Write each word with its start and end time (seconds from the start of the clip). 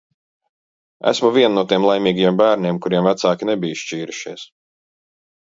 Esmu 1.11 1.29
viena 1.35 1.53
no 1.57 1.63
tiem 1.73 1.85
laimīgajiem 1.89 2.41
bērniem, 2.41 2.81
kuriem 2.87 3.07
vecāki 3.11 3.51
nebija 3.51 3.79
šķīrušies. 3.83 4.49